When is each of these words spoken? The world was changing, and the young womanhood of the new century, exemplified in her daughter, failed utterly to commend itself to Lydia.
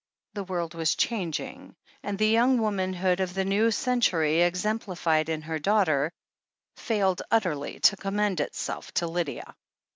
The 0.33 0.43
world 0.43 0.73
was 0.73 0.95
changing, 0.95 1.75
and 2.01 2.17
the 2.17 2.27
young 2.27 2.57
womanhood 2.59 3.19
of 3.19 3.35
the 3.35 3.45
new 3.45 3.69
century, 3.69 4.41
exemplified 4.41 5.29
in 5.29 5.43
her 5.43 5.59
daughter, 5.59 6.11
failed 6.75 7.21
utterly 7.29 7.79
to 7.81 7.97
commend 7.97 8.39
itself 8.39 8.91
to 8.95 9.05
Lydia. 9.05 9.55